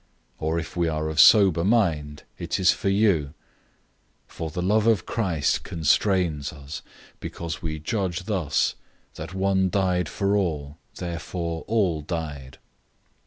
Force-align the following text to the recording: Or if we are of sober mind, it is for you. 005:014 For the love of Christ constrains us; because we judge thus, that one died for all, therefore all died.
Or 0.39 0.57
if 0.57 0.75
we 0.75 0.87
are 0.87 1.09
of 1.09 1.19
sober 1.19 1.63
mind, 1.63 2.23
it 2.39 2.59
is 2.59 2.71
for 2.71 2.89
you. 2.89 3.35
005:014 4.27 4.29
For 4.29 4.49
the 4.49 4.61
love 4.63 4.87
of 4.87 5.05
Christ 5.05 5.61
constrains 5.61 6.51
us; 6.51 6.81
because 7.19 7.61
we 7.61 7.77
judge 7.77 8.23
thus, 8.25 8.73
that 9.13 9.35
one 9.35 9.69
died 9.69 10.09
for 10.09 10.35
all, 10.35 10.79
therefore 10.95 11.63
all 11.67 12.01
died. 12.01 12.57